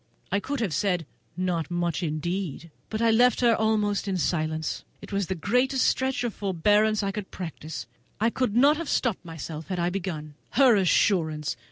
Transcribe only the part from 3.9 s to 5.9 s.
in silence. It was the greatest